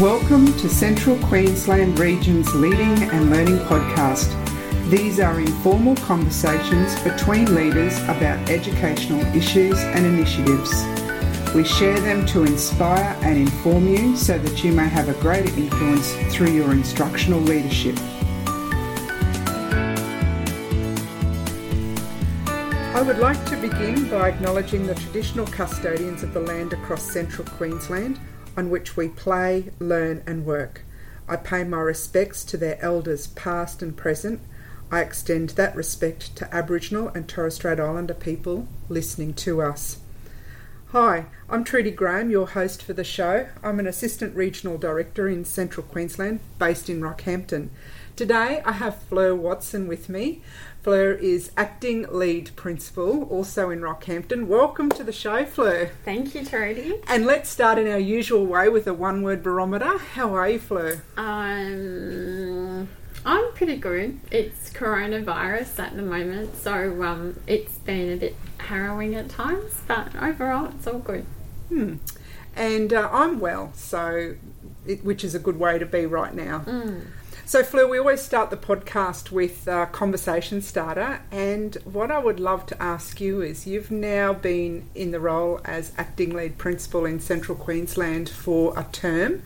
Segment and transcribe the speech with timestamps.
[0.00, 4.30] Welcome to Central Queensland Region's Leading and Learning Podcast.
[4.88, 10.72] These are informal conversations between leaders about educational issues and initiatives.
[11.54, 15.54] We share them to inspire and inform you so that you may have a greater
[15.54, 17.98] influence through your instructional leadership.
[22.94, 27.46] I would like to begin by acknowledging the traditional custodians of the land across central
[27.48, 28.18] Queensland
[28.56, 30.82] on which we play, learn, and work.
[31.28, 34.40] I pay my respects to their elders, past and present.
[34.90, 39.98] I extend that respect to Aboriginal and Torres Strait Islander people listening to us.
[40.88, 43.46] Hi, I'm Trudy Graham, your host for the show.
[43.62, 47.68] I'm an Assistant Regional Director in Central Queensland, based in Rockhampton.
[48.16, 50.42] Today I have Fleur Watson with me.
[50.82, 54.46] Fleur is acting lead principal, also in Rockhampton.
[54.46, 55.90] Welcome to the show, Fleur.
[56.06, 56.94] Thank you, Trudy.
[57.06, 59.98] And let's start in our usual way with a one word barometer.
[59.98, 61.02] How are you, Fleur?
[61.18, 62.88] Um,
[63.26, 64.20] I'm pretty good.
[64.30, 70.16] It's coronavirus at the moment, so um, it's been a bit harrowing at times, but
[70.16, 71.26] overall it's all good.
[71.68, 71.96] Hmm.
[72.56, 74.34] And uh, I'm well, so
[74.86, 76.60] it, which is a good way to be right now.
[76.60, 77.06] Mm.
[77.50, 82.38] So, Fleur, we always start the podcast with a conversation starter, and what I would
[82.38, 87.04] love to ask you is you've now been in the role as acting lead principal
[87.04, 89.42] in Central Queensland for a term.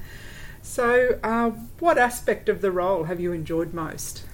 [0.60, 4.26] So, uh, what aspect of the role have you enjoyed most?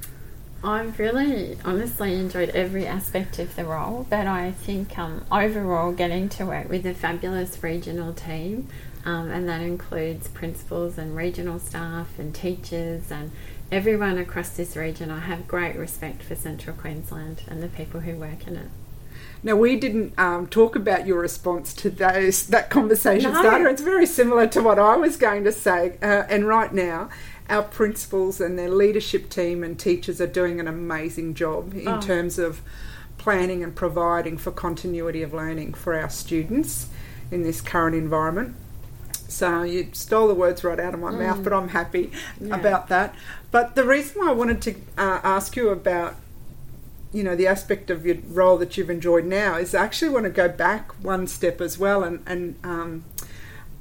[0.65, 6.29] I've really, honestly enjoyed every aspect of the role, but I think um, overall getting
[6.31, 8.67] to work with a fabulous regional team,
[9.05, 13.31] um, and that includes principals and regional staff and teachers and
[13.73, 18.17] everyone across this region, I have great respect for Central Queensland and the people who
[18.17, 18.69] work in it.
[19.43, 23.41] Now we didn't um, talk about your response to those that conversation No.
[23.41, 23.69] starter.
[23.69, 25.97] It's very similar to what I was going to say.
[26.03, 27.09] Uh, and right now,
[27.49, 32.01] our principals and their leadership team and teachers are doing an amazing job in Oh.
[32.01, 32.61] terms of
[33.19, 36.87] planning and providing for continuity of learning for our students
[37.31, 38.55] in this current environment.
[39.31, 42.11] So you stole the words right out of my mouth, but I'm happy
[42.41, 42.57] Yeah.
[42.57, 43.15] about that.
[43.51, 46.17] But the reason why I wanted to uh, ask you about
[47.13, 50.25] you know the aspect of your role that you've enjoyed now is I actually want
[50.25, 53.05] to go back one step as well and and um,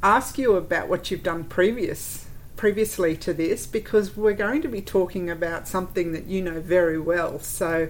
[0.01, 4.81] ask you about what you've done previous previously to this because we're going to be
[4.81, 7.39] talking about something that you know very well.
[7.39, 7.89] So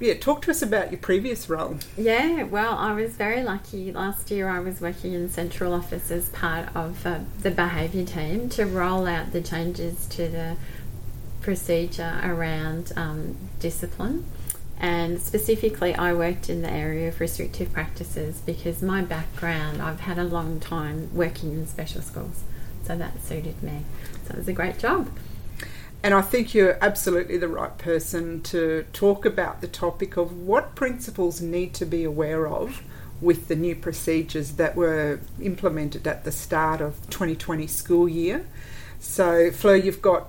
[0.00, 1.78] yeah, talk to us about your previous role.
[1.96, 3.92] Yeah, well, I was very lucky.
[3.92, 8.48] Last year, I was working in central office as part of uh, the behaviour team
[8.50, 10.56] to roll out the changes to the
[11.40, 14.26] procedure around um, discipline.
[14.78, 20.18] And specifically, I worked in the area of restrictive practices because my background, I've had
[20.18, 22.42] a long time working in special schools,
[22.84, 23.84] so that suited me.
[24.26, 25.08] So it was a great job.
[26.06, 30.76] And I think you're absolutely the right person to talk about the topic of what
[30.76, 32.80] principals need to be aware of
[33.20, 38.46] with the new procedures that were implemented at the start of 2020 school year.
[39.00, 40.28] So, Fleur, you've got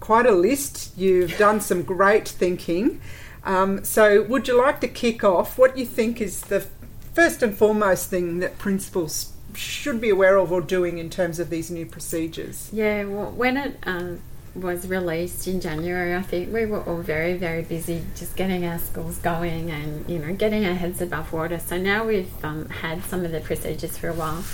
[0.00, 0.96] quite a list.
[0.96, 3.02] You've done some great thinking.
[3.44, 5.58] Um, so, would you like to kick off?
[5.58, 6.66] What you think is the
[7.12, 11.50] first and foremost thing that principals should be aware of or doing in terms of
[11.50, 12.70] these new procedures?
[12.72, 14.22] Yeah, well, when it um,
[14.54, 18.78] was released in January, I think we were all very, very busy just getting our
[18.78, 21.58] schools going and you know getting our heads above water.
[21.58, 24.44] So now we've um, had some of the procedures for a while.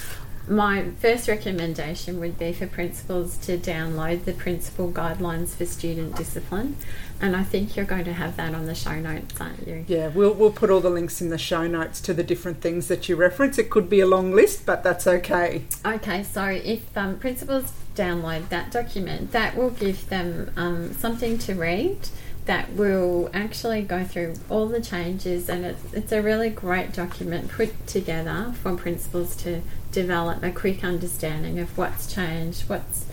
[0.50, 6.76] My first recommendation would be for principals to download the principal guidelines for student discipline,
[7.20, 9.84] and I think you're going to have that on the show notes, aren't you?
[9.86, 12.88] Yeah, we'll, we'll put all the links in the show notes to the different things
[12.88, 13.58] that you reference.
[13.58, 15.66] It could be a long list, but that's okay.
[15.86, 21.54] Okay, so if um, principals download that document, that will give them um, something to
[21.54, 22.08] read
[22.46, 27.50] that will actually go through all the changes, and it's, it's a really great document
[27.50, 33.06] put together for principals to develop a quick understanding of what's changed, what's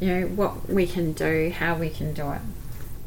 [0.00, 2.40] you know what we can do, how we can do it.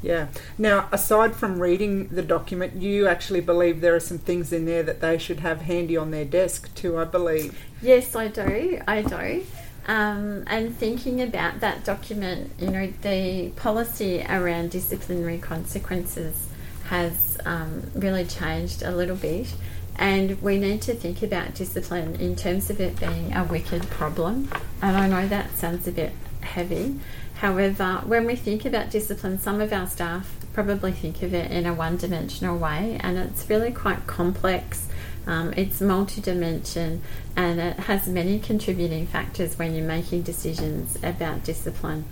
[0.01, 0.27] Yeah.
[0.57, 4.83] Now, aside from reading the document, you actually believe there are some things in there
[4.83, 7.57] that they should have handy on their desk too, I believe.
[7.81, 8.81] Yes, I do.
[8.88, 9.45] I do.
[9.88, 16.48] Um, and thinking about that document, you know, the policy around disciplinary consequences
[16.86, 19.54] has um, really changed a little bit.
[19.98, 24.50] And we need to think about discipline in terms of it being a wicked problem.
[24.81, 27.00] And I know that sounds a bit heavy.
[27.36, 31.66] However, when we think about discipline, some of our staff probably think of it in
[31.66, 34.88] a one dimensional way, and it's really quite complex
[35.27, 37.01] Um, it's multi-dimension
[37.35, 42.06] and it has many contributing factors when you're making decisions about discipline.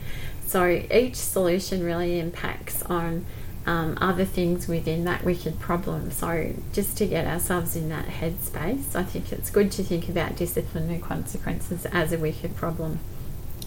[0.45, 3.25] So each solution really impacts on
[3.65, 6.11] um, other things within that wicked problem.
[6.11, 10.35] So, just to get ourselves in that headspace, I think it's good to think about
[10.35, 12.99] discipline and consequences as a wicked problem.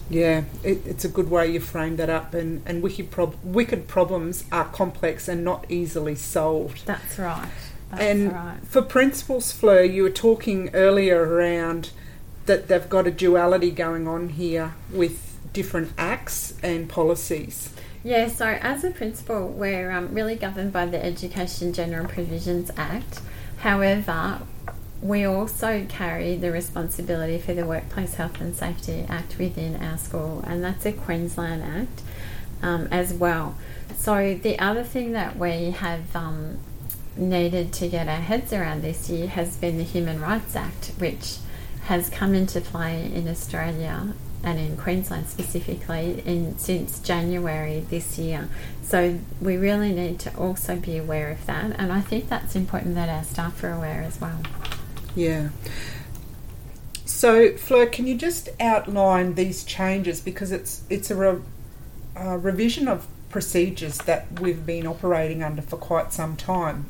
[0.09, 3.87] Yeah, it, it's a good way you frame that up, and, and wicked, prob- wicked
[3.87, 6.85] problems are complex and not easily solved.
[6.85, 7.47] That's right.
[7.95, 8.57] That's and right.
[8.63, 11.91] for principals, Fleur, you were talking earlier around
[12.45, 17.69] that they've got a duality going on here with different acts and policies.
[18.03, 23.21] Yeah, so as a principal, we're um, really governed by the Education General Provisions Act.
[23.59, 24.41] However,
[25.01, 30.43] we also carry the responsibility for the Workplace Health and Safety Act within our school,
[30.45, 32.01] and that's a Queensland Act
[32.61, 33.55] um, as well.
[33.95, 36.59] So, the other thing that we have um,
[37.15, 41.37] needed to get our heads around this year has been the Human Rights Act, which
[41.85, 44.13] has come into play in Australia
[44.43, 48.49] and in Queensland specifically in since January this year.
[48.81, 52.95] So we really need to also be aware of that, and I think that's important
[52.95, 54.41] that our staff are aware as well.
[55.15, 55.49] Yeah.
[57.05, 61.41] So, Fleur, can you just outline these changes because it's it's a, re,
[62.15, 66.85] a revision of procedures that we've been operating under for quite some time.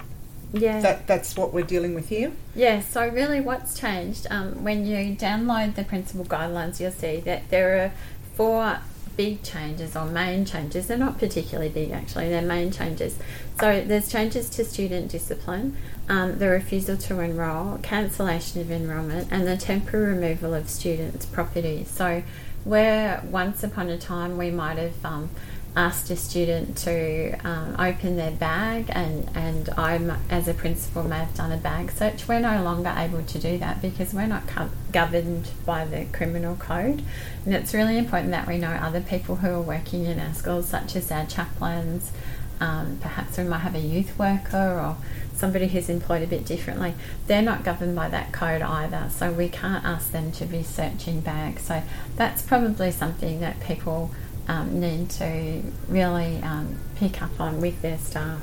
[0.53, 0.79] Yeah.
[0.81, 2.31] That that's what we're dealing with here.
[2.55, 2.79] Yeah.
[2.81, 4.27] So really, what's changed?
[4.29, 7.91] Um, when you download the principal guidelines, you'll see that there are
[8.35, 8.79] four
[9.17, 10.88] big changes or main changes.
[10.88, 12.29] They're not particularly big actually.
[12.29, 13.17] They're main changes.
[13.59, 15.77] So there's changes to student discipline,
[16.09, 21.83] um, the refusal to enrol, cancellation of enrolment, and the temporary removal of students' property.
[21.83, 22.23] So
[22.63, 25.29] where once upon a time we might have um,
[25.75, 29.95] asked a student to um, open their bag and, and I,
[30.29, 32.27] as a principal, may have done a bag search.
[32.27, 36.55] We're no longer able to do that because we're not co- governed by the criminal
[36.55, 37.03] code.
[37.45, 40.67] And it's really important that we know other people who are working in our schools,
[40.67, 42.11] such as our chaplains.
[42.59, 44.97] Um, perhaps we might have a youth worker or
[45.35, 46.93] somebody who's employed a bit differently.
[47.27, 51.19] They're not governed by that code either, so we can't ask them to be searching
[51.19, 51.63] bags.
[51.63, 51.81] So
[52.15, 54.11] that's probably something that people
[54.47, 58.41] um, need to really um, pick up on with their staff.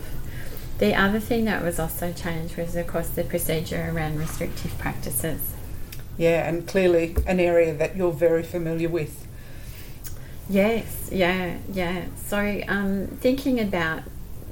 [0.78, 5.54] The other thing that was also changed was, of course, the procedure around restrictive practices.
[6.16, 9.26] Yeah, and clearly an area that you're very familiar with.
[10.48, 12.06] Yes, yeah, yeah.
[12.16, 14.02] So, um, thinking about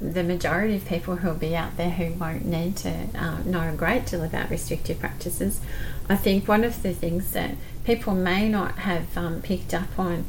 [0.01, 3.69] the majority of people who will be out there who won't need to uh, know
[3.69, 5.61] a great deal about restrictive practices,
[6.09, 7.55] I think one of the things that
[7.85, 10.25] people may not have um, picked up on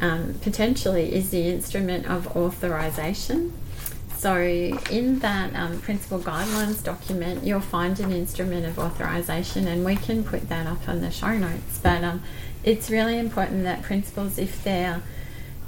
[0.00, 3.52] um, potentially is the instrument of authorisation.
[4.16, 9.94] So, in that um, principal guidelines document, you'll find an instrument of authorisation, and we
[9.94, 11.78] can put that up on the show notes.
[11.80, 12.22] But um,
[12.64, 15.02] it's really important that principals, if they're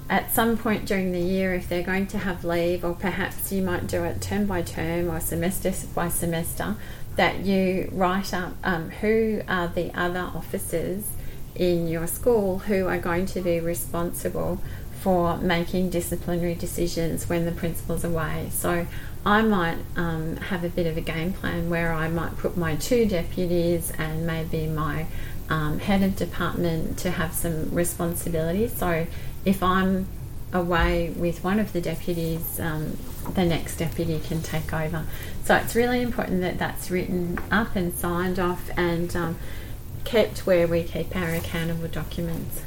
[0.08, 3.62] at some point during the year, if they're going to have leave, or perhaps you
[3.62, 6.74] might do it term by term or semester by semester,
[7.14, 11.04] that you write up um, who are the other officers
[11.54, 14.60] in your school who are going to be responsible
[15.00, 18.48] for making disciplinary decisions when the principal's away.
[18.52, 18.86] So
[19.24, 22.76] I might um, have a bit of a game plan where I might put my
[22.76, 25.06] two deputies and maybe my
[25.48, 28.68] um, head of department to have some responsibility.
[28.68, 29.06] So
[29.44, 30.06] if I'm
[30.52, 32.96] away with one of the deputies, um,
[33.34, 35.04] the next deputy can take over.
[35.44, 39.38] So it's really important that that's written up and signed off and um,
[40.04, 42.62] kept where we keep our accountable documents.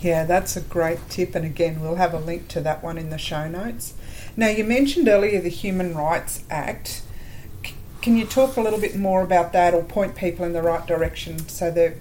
[0.00, 3.10] Yeah, that's a great tip, and again, we'll have a link to that one in
[3.10, 3.94] the show notes.
[4.36, 7.02] Now, you mentioned earlier the Human Rights Act.
[7.64, 10.62] C- can you talk a little bit more about that or point people in the
[10.62, 11.96] right direction so they're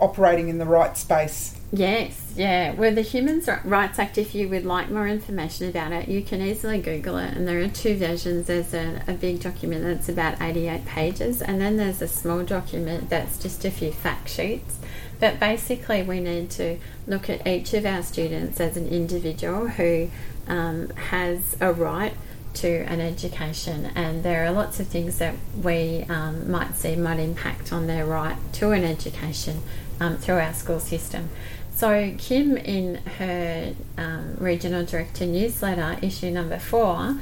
[0.00, 1.55] operating in the right space?
[1.72, 2.74] Yes, yeah.
[2.74, 6.40] Well, the Human Rights Act, if you would like more information about it, you can
[6.40, 7.36] easily Google it.
[7.36, 11.60] And there are two versions there's a, a big document that's about 88 pages, and
[11.60, 14.78] then there's a small document that's just a few fact sheets.
[15.18, 20.10] But basically, we need to look at each of our students as an individual who
[20.46, 22.14] um, has a right
[22.56, 27.18] to an education, and there are lots of things that we um, might see might
[27.18, 29.62] impact on their right to an education
[30.00, 31.28] um, through our school system.
[31.74, 37.18] So, Kim, in her um, regional director newsletter, issue number four,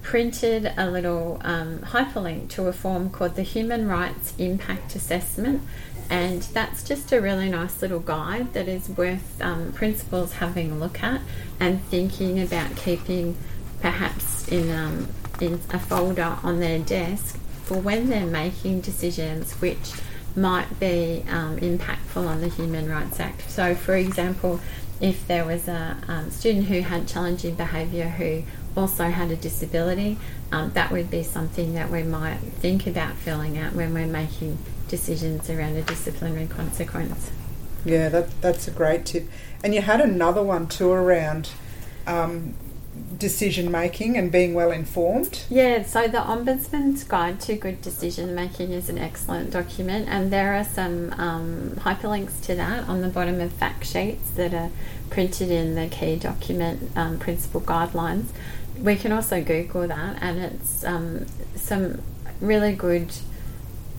[0.00, 5.62] printed a little um, hyperlink to a form called the Human Rights Impact Assessment,
[6.08, 10.74] and that's just a really nice little guide that is worth um, principals having a
[10.74, 11.20] look at
[11.60, 13.36] and thinking about keeping
[13.82, 15.08] perhaps in, um,
[15.40, 19.92] in a folder on their desk for when they're making decisions which
[20.34, 23.50] might be um, impactful on the Human Rights Act.
[23.50, 24.60] So, for example,
[25.00, 28.44] if there was a um, student who had challenging behaviour who
[28.76, 30.16] also had a disability,
[30.52, 34.58] um, that would be something that we might think about filling out when we're making
[34.88, 37.30] decisions around a disciplinary consequence.
[37.84, 39.28] Yeah, that, that's a great tip.
[39.64, 41.50] And you had another one too around
[42.06, 42.54] um,
[43.18, 45.44] decision making and being well informed.
[45.48, 50.54] Yeah, so the Ombudsman's Guide to Good Decision Making is an excellent document, and there
[50.54, 54.70] are some um, hyperlinks to that on the bottom of fact sheets that are
[55.10, 58.26] printed in the key document um, principal guidelines.
[58.78, 62.02] We can also Google that, and it's um, some
[62.40, 63.12] really good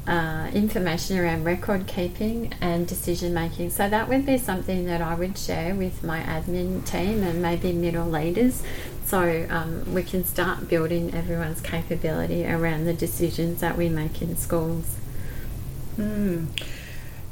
[0.08, 3.70] uh, information around record keeping and decision making.
[3.70, 7.72] So that would be something that I would share with my admin team and maybe
[7.72, 8.64] middle leaders.
[9.06, 14.36] So um, we can start building everyone's capability around the decisions that we make in
[14.36, 14.98] schools.
[15.98, 16.48] Mm.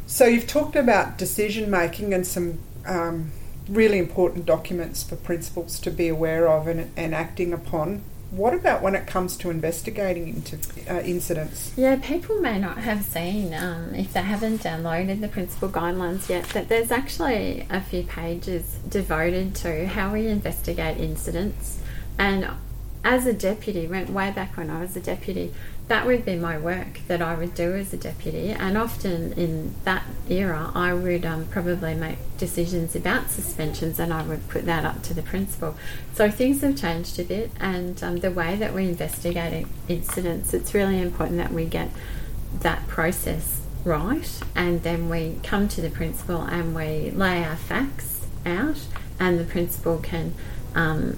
[0.07, 3.31] So you've talked about decision making and some um,
[3.67, 8.03] really important documents for principals to be aware of and, and acting upon.
[8.31, 10.57] What about when it comes to investigating into
[10.89, 11.73] uh, incidents?
[11.75, 16.45] Yeah, people may not have seen, um, if they haven't downloaded the principal guidelines yet,
[16.50, 21.81] that there's actually a few pages devoted to how we investigate incidents.
[22.17, 22.50] And
[23.03, 25.53] as a deputy, went way back when I was a deputy,
[25.91, 28.51] that would be my work that I would do as a deputy.
[28.51, 34.24] And often in that era, I would um, probably make decisions about suspensions and I
[34.24, 35.75] would put that up to the principal.
[36.13, 40.74] So things have changed a bit, and um, the way that we investigate incidents, it's
[40.74, 41.89] really important that we get
[42.62, 48.25] that process right and then we come to the principal and we lay our facts
[48.45, 48.79] out,
[49.19, 50.36] and the principal can.
[50.74, 51.17] Um,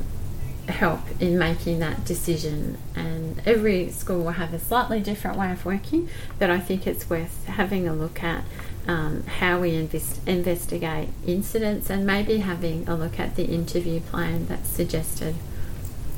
[0.67, 2.77] help in making that decision.
[2.95, 7.09] And every school will have a slightly different way of working, but I think it's
[7.09, 8.43] worth having a look at
[8.87, 14.47] um, how we invest, investigate incidents and maybe having a look at the interview plan
[14.47, 15.35] that's suggested.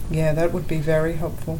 [0.09, 1.59] Yeah, that would be very helpful.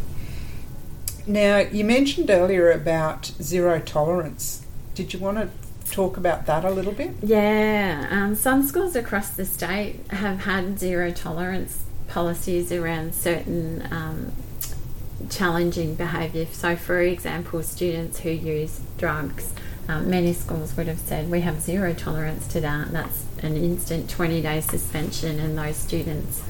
[1.28, 4.64] Now, you mentioned earlier about zero tolerance.
[4.94, 5.50] Did you want to
[5.92, 7.12] talk about that a little bit?
[7.24, 14.32] Yeah, um, some schools across the state have had zero tolerance policies around certain um,
[15.30, 16.46] challenging behaviour.
[16.52, 19.54] So, for example, students who use drugs,
[19.88, 22.92] um, many schools would have said we have zero tolerance to that.
[22.92, 26.44] That's an instant 20 day suspension, and those students,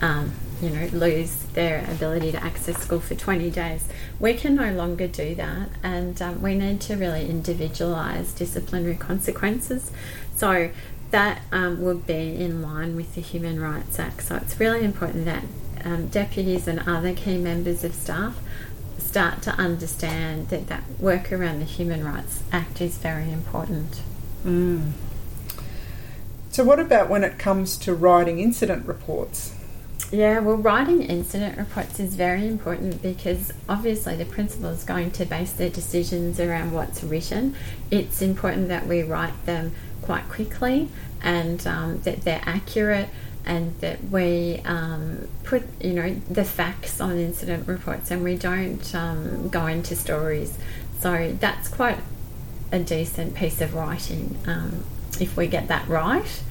[0.00, 3.88] um, you know, lose their ability to access school for 20 days.
[4.18, 9.90] We can no longer do that, and um, we need to really individualise disciplinary consequences.
[10.34, 10.70] So,
[11.10, 14.22] that um, would be in line with the Human Rights Act.
[14.22, 15.44] So it's really important that
[15.84, 18.38] um, deputies and other key members of staff
[18.98, 24.02] start to understand that that work around the Human Rights Act is very important.
[24.44, 24.92] Mm.
[26.50, 29.54] So, what about when it comes to writing incident reports?
[30.12, 35.24] Yeah, well, writing incident reports is very important because obviously the principal is going to
[35.24, 37.54] base their decisions around what's written.
[37.92, 40.88] It's important that we write them quite quickly
[41.22, 43.08] and um, that they're accurate
[43.44, 48.94] and that we um, put you know the facts on incident reports and we don't
[48.94, 50.58] um, go into stories.
[51.00, 51.98] So that's quite
[52.70, 54.84] a decent piece of writing um,
[55.18, 56.42] if we get that right.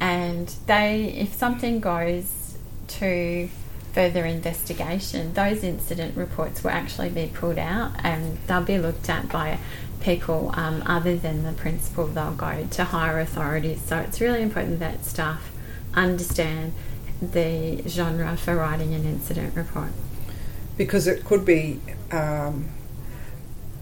[0.00, 2.56] And they if something goes
[2.88, 3.48] to
[3.92, 9.28] further investigation those incident reports will actually be pulled out and they'll be looked at
[9.30, 9.58] by
[10.02, 13.80] people um, other than the principal, they'll go to higher authorities.
[13.82, 15.52] So it's really important that staff
[15.94, 16.72] understand
[17.20, 19.90] the genre for writing an incident report.
[20.76, 21.80] Because it could be
[22.10, 22.68] um,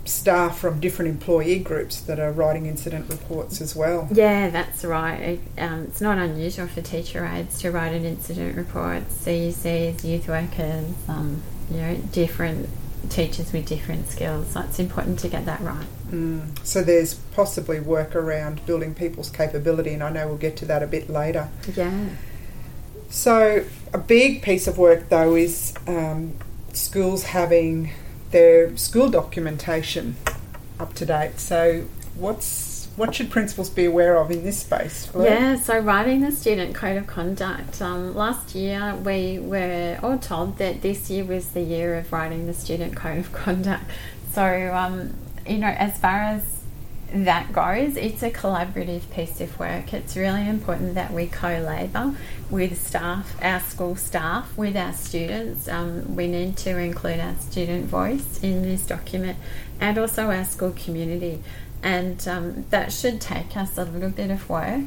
[0.05, 4.09] staff from different employee groups that are writing incident reports as well.
[4.12, 5.41] Yeah, that's right.
[5.57, 10.87] Um, it's not unusual for teacher aides to write an incident report, CUCs, youth workers,
[11.09, 12.69] um, you know, different
[13.09, 14.49] teachers with different skills.
[14.50, 15.87] So it's important to get that right.
[16.11, 16.64] Mm.
[16.64, 20.83] So there's possibly work around building people's capability, and I know we'll get to that
[20.83, 21.49] a bit later.
[21.75, 22.11] Yeah.
[23.09, 26.35] So a big piece of work though is um,
[26.73, 27.92] schools having
[28.30, 30.16] their school documentation
[30.78, 31.40] up to date.
[31.40, 32.47] So what's
[32.97, 35.11] what should principals be aware of in this space?
[35.19, 37.81] Yeah, so writing the student code of conduct.
[37.81, 42.47] Um, last year, we were all told that this year was the year of writing
[42.47, 43.85] the student code of conduct.
[44.33, 45.15] So, um,
[45.47, 46.61] you know, as far as
[47.13, 49.93] that goes, it's a collaborative piece of work.
[49.93, 52.15] It's really important that we co labour
[52.49, 55.69] with staff, our school staff, with our students.
[55.69, 59.39] Um, we need to include our student voice in this document
[59.81, 61.43] and also our school community.
[61.83, 64.85] And um, that should take us a little bit of work.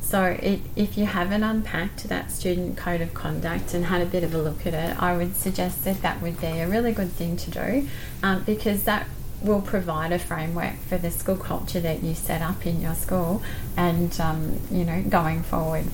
[0.00, 4.22] So, it, if you haven't unpacked that student code of conduct and had a bit
[4.22, 7.10] of a look at it, I would suggest that that would be a really good
[7.10, 7.88] thing to do
[8.22, 9.08] um, because that
[9.42, 13.42] will provide a framework for the school culture that you set up in your school
[13.76, 15.86] and, um, you know, going forward.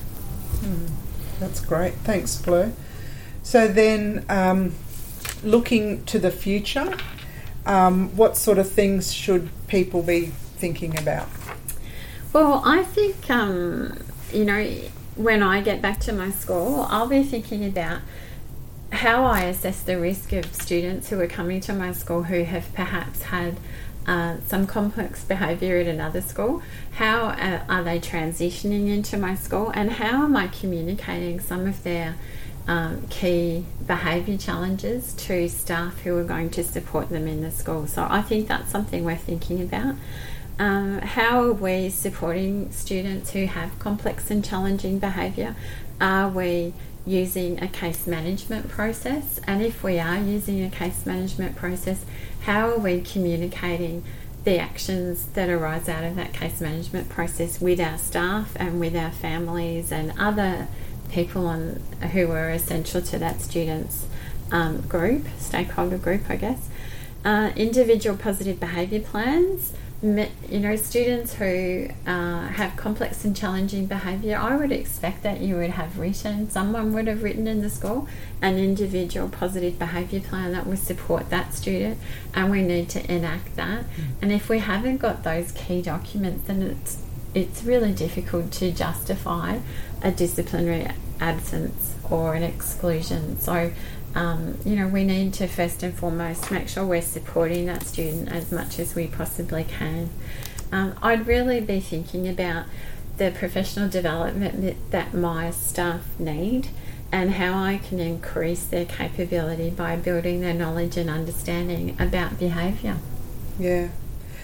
[0.61, 0.91] Mm,
[1.41, 1.95] that's great.
[2.05, 2.73] Thanks, Fleur.
[3.43, 4.75] So, then um,
[5.43, 6.97] looking to the future,
[7.66, 11.28] um, what sort of things should people be thinking about?
[12.33, 13.99] Well, I think, um,
[14.33, 14.64] you know,
[15.16, 18.00] when I get back to my school, I'll be thinking about
[18.90, 22.73] how I assess the risk of students who are coming to my school who have
[22.75, 23.57] perhaps had
[24.07, 26.62] uh, some complex behaviour at another school.
[26.92, 31.83] How uh, are they transitioning into my school, and how am I communicating some of
[31.85, 32.16] their
[32.66, 37.87] um, key behaviour challenges to staff who are going to support them in the school?
[37.87, 39.97] So I think that's something we're thinking about.
[40.59, 45.57] Um, how are we supporting students who have complex and challenging behaviour?
[46.00, 49.40] Are we using a case management process?
[49.47, 52.04] And if we are using a case management process,
[52.42, 54.04] how are we communicating
[54.45, 58.97] the actions that arise out of that case management process with our staff and with
[58.97, 60.66] our families and other
[61.12, 64.07] people on who were essential to that student's
[64.50, 66.69] um, group, stakeholder group, I guess.
[67.25, 74.37] Uh, individual positive behaviour plans you know, students who uh, have complex and challenging behaviour,
[74.37, 78.09] I would expect that you would have written, someone would have written in the school,
[78.40, 82.00] an individual positive behaviour plan that would support that student,
[82.35, 83.85] and we need to enact that.
[83.85, 84.04] Mm.
[84.23, 87.00] And if we haven't got those key documents, then it's
[87.35, 89.59] it's really difficult to justify
[90.03, 90.89] a disciplinary
[91.21, 93.41] absence or an exclusion.
[93.41, 93.73] So
[94.15, 98.30] um, you know, we need to first and foremost make sure we're supporting that student
[98.30, 100.11] as much as we possibly can.
[100.71, 102.67] Um, I'd really be thinking about
[103.17, 106.69] the professional development that my staff need
[107.11, 112.97] and how I can increase their capability by building their knowledge and understanding about behaviour.
[113.59, 113.89] Yeah.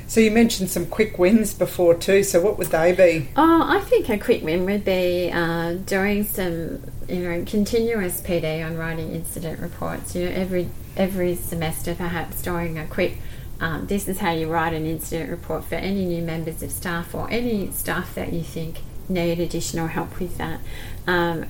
[0.09, 2.23] So you mentioned some quick wins before too.
[2.23, 3.29] So what would they be?
[3.37, 8.64] Oh, I think a quick win would be uh, doing some, you know, continuous PD
[8.64, 10.16] on writing incident reports.
[10.16, 13.18] You know, every every semester, perhaps doing a quick.
[13.61, 17.14] Um, this is how you write an incident report for any new members of staff
[17.14, 20.61] or any staff that you think need additional help with that.
[21.07, 21.47] Um,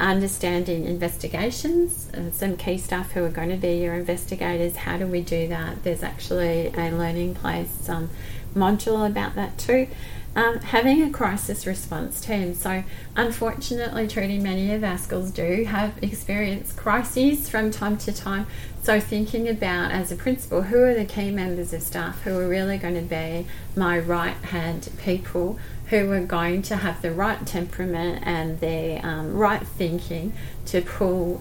[0.00, 4.76] understanding investigations, uh, some key staff who are going to be your investigators.
[4.76, 5.82] How do we do that?
[5.84, 8.10] There's actually a learning place um,
[8.54, 9.88] module about that too.
[10.36, 12.54] Um, having a crisis response team.
[12.54, 12.82] So,
[13.14, 18.48] unfortunately, Trudy, many of our schools do have experienced crises from time to time.
[18.82, 22.48] So, thinking about as a principal, who are the key members of staff who are
[22.48, 25.56] really going to be my right hand people
[25.90, 30.32] who are going to have the right temperament and the um, right thinking
[30.66, 31.40] to pull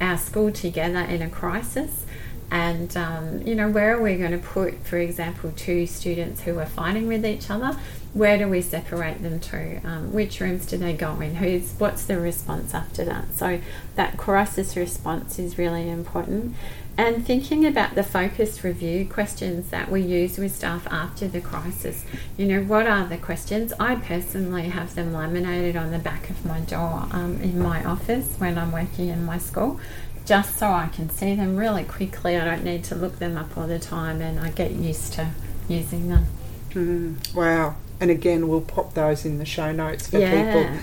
[0.00, 2.05] our school together in a crisis.
[2.50, 6.58] And, um, you know, where are we going to put, for example, two students who
[6.58, 7.78] are fighting with each other?
[8.14, 9.80] Where do we separate them to?
[9.84, 11.36] Um, which rooms do they go in?
[11.36, 13.36] Who's, what's the response after that?
[13.36, 13.60] So,
[13.96, 16.54] that crisis response is really important
[16.98, 22.04] and thinking about the focused review questions that we use with staff after the crisis.
[22.38, 23.72] You know, what are the questions?
[23.78, 28.34] I personally have them laminated on the back of my door um, in my office
[28.38, 29.78] when I'm working in my school,
[30.26, 32.36] just so I can see them really quickly.
[32.36, 35.30] I don't need to look them up all the time and I get used to
[35.68, 36.26] using them.
[36.70, 37.76] Mm, wow.
[38.00, 40.52] And again, we'll pop those in the show notes for yeah.
[40.52, 40.78] people.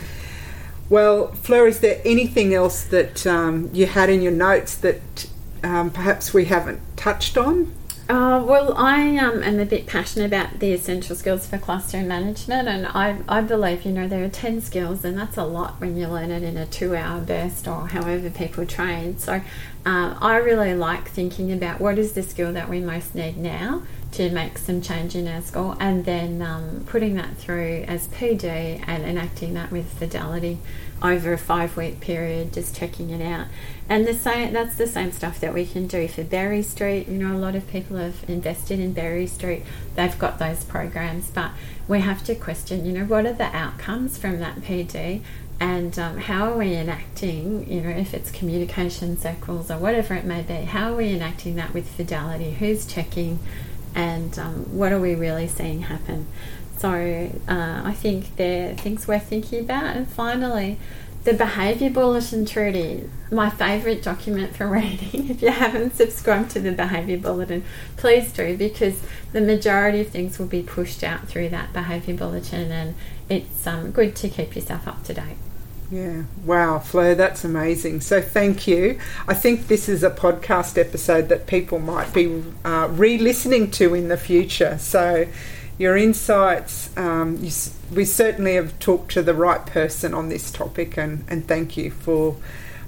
[0.89, 5.27] Well, Fleur, is there anything else that um, you had in your notes that
[5.63, 7.73] um, perhaps we haven't touched on?
[8.13, 12.67] Uh, well, I um, am a bit passionate about the essential skills for classroom management,
[12.67, 15.97] and I, I believe, you know, there are 10 skills, and that's a lot when
[15.97, 19.17] you learn it in a two hour burst or however people train.
[19.17, 19.41] So,
[19.87, 23.81] uh, I really like thinking about what is the skill that we most need now
[24.13, 28.83] to make some change in our school, and then um, putting that through as PD
[28.87, 30.59] and enacting that with fidelity
[31.01, 33.47] over a five week period, just checking it out.
[33.89, 37.07] And the same that's the same stuff that we can do for Berry Street.
[37.07, 39.63] You know, a lot of people have invested in Berry Street.
[39.95, 41.51] They've got those programs, but
[41.87, 45.21] we have to question, you know, what are the outcomes from that PD
[45.59, 50.25] and um, how are we enacting, you know, if it's communication circles or whatever it
[50.25, 52.51] may be, how are we enacting that with fidelity?
[52.51, 53.39] Who's checking
[53.95, 56.27] and um, what are we really seeing happen.
[56.77, 56.89] So
[57.47, 59.95] uh, I think they're things we're thinking about.
[59.95, 60.79] And finally,
[61.23, 65.29] the Behaviour Bulletin, Trudy, my favourite document for reading.
[65.29, 67.63] If you haven't subscribed to the Behaviour Bulletin,
[67.95, 69.01] please do because
[69.31, 72.95] the majority of things will be pushed out through that Behaviour Bulletin and
[73.29, 75.37] it's um, good to keep yourself up to date.
[75.93, 78.01] Yeah, wow, Fleur, that's amazing.
[78.01, 78.99] So, thank you.
[79.27, 83.93] I think this is a podcast episode that people might be uh, re listening to
[83.93, 84.79] in the future.
[84.79, 85.27] So,
[85.77, 87.51] your insights, um, you,
[87.93, 91.91] we certainly have talked to the right person on this topic, and, and thank you
[91.91, 92.37] for,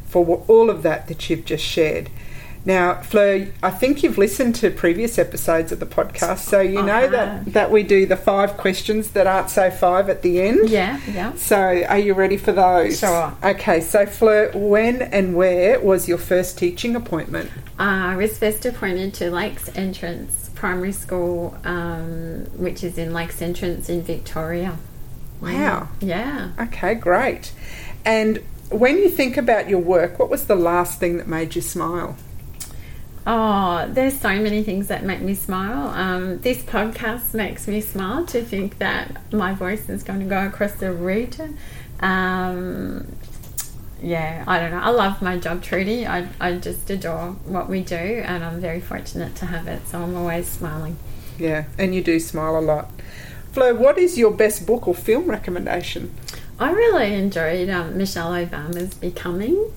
[0.08, 2.10] for all of that that you've just shared.
[2.66, 6.96] Now, Fleur, I think you've listened to previous episodes of the podcast, so you know
[6.96, 7.54] I that, have.
[7.54, 10.70] that we do the five questions that aren't so five at the end.
[10.70, 11.34] Yeah, yeah.
[11.36, 13.00] So, are you ready for those?
[13.00, 13.38] Sure.
[13.44, 17.52] Okay, so Fleur, when and where was your first teaching appointment?
[17.80, 23.44] Uh, I was first appointed to Lakes Entrance Primary School, um, which is in Lakes
[23.44, 24.78] Entrance in Victoria.
[25.40, 25.90] Wow.
[26.02, 26.52] Yeah.
[26.60, 27.52] Okay, great.
[28.04, 31.62] And when you think about your work, what was the last thing that made you
[31.62, 32.18] smile?
[33.28, 35.88] Oh, there's so many things that make me smile.
[35.90, 40.46] Um, this podcast makes me smile to think that my voice is going to go
[40.46, 41.58] across the region.
[42.02, 43.08] Um,
[44.02, 44.80] yeah, I don't know.
[44.80, 46.06] I love my job, Trudy.
[46.06, 49.88] I, I just adore what we do, and I'm very fortunate to have it.
[49.88, 50.98] So I'm always smiling.
[51.40, 52.92] Yeah, and you do smile a lot.
[53.54, 56.14] Flo, what is your best book or film recommendation?
[56.60, 59.72] I really enjoyed um, Michelle Obama's Becoming.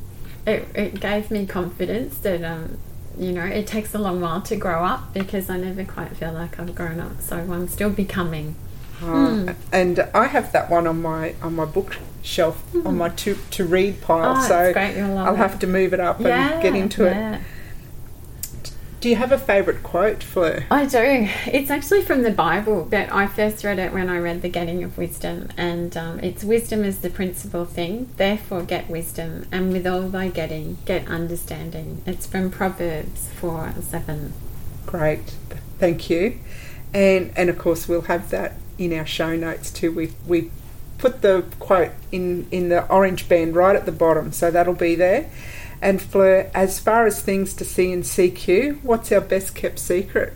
[0.47, 2.79] It, it gave me confidence that, um,
[3.19, 6.33] you know, it takes a long while to grow up because I never quite feel
[6.33, 7.21] like I've grown up.
[7.21, 8.55] So I'm still becoming.
[9.03, 13.65] Uh, And I have that one on my on my bookshelf on my to to
[13.65, 14.37] read pile.
[14.37, 14.97] Oh, so great.
[14.97, 15.39] You'll love I'll it.
[15.39, 17.41] have to move it up yeah, and get into it.
[19.01, 20.65] Do you have a favourite quote, Fleur?
[20.73, 21.29] I do.
[21.47, 24.83] It's actually from the Bible, but I first read it when I read The Getting
[24.83, 28.09] of Wisdom, and um, it's wisdom is the principal thing.
[28.17, 32.03] Therefore, get wisdom, and with all thy getting, get understanding.
[32.07, 34.33] It's from Proverbs four seven.
[34.85, 35.37] Great,
[35.79, 36.41] thank you.
[36.93, 39.93] And and of course we'll have that in our show notes too.
[39.93, 40.51] We we
[40.97, 44.97] put the quote in in the orange band right at the bottom, so that'll be
[44.97, 45.31] there.
[45.81, 50.35] And Fleur, as far as things to see in CQ, what's our best kept secret?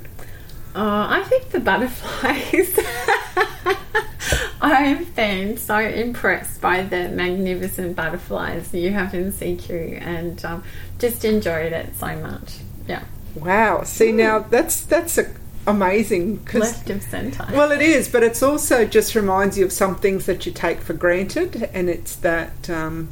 [0.74, 2.78] Oh, I think the butterflies.
[4.62, 10.64] I've been so impressed by the magnificent butterflies you have in CQ, and um,
[10.98, 12.58] just enjoyed it so much.
[12.86, 13.02] Yeah,
[13.34, 13.82] Wow.
[13.84, 15.32] See now that's that's a,
[15.66, 17.46] amazing left of centre.
[17.52, 20.80] well it is, but it's also just reminds you of some things that you take
[20.80, 23.10] for granted, and it's that um,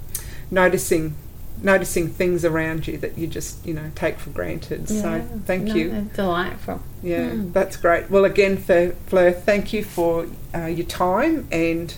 [0.51, 1.17] noticing
[1.63, 4.89] noticing things around you that you just you know take for granted.
[4.89, 6.11] so thank no, you.
[6.15, 6.81] Delightful.
[7.03, 7.53] Yeah, Mm.
[7.53, 8.11] that's great.
[8.11, 11.95] Well, again, for Fleur, thank you for uh, your time and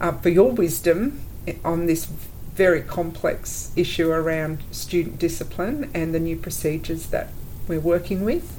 [0.00, 1.20] uh, for your wisdom
[1.64, 2.06] on this
[2.54, 7.28] very complex issue around student discipline and the new procedures that
[7.68, 8.52] we're working with.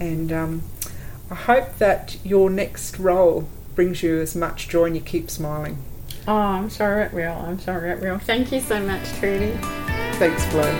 [0.00, 0.62] And um,
[1.30, 5.78] I hope that your next role brings you as much joy and you keep smiling.
[6.26, 7.32] Oh, I'm sure it will.
[7.32, 8.18] I'm sure it will.
[8.18, 9.52] Thank you so much, Trudy.
[10.16, 10.72] Thanks, Fleur.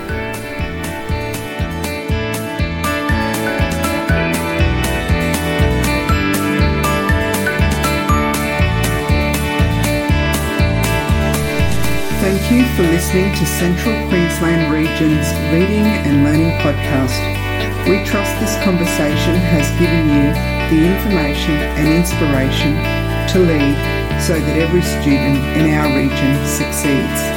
[12.21, 17.21] Thank you for listening to Central Queensland Region's Leading and Learning Podcast.
[17.87, 20.33] We trust this conversation has given you
[20.73, 22.73] the information and inspiration
[23.29, 27.34] to lead so that every student in our region succeeds.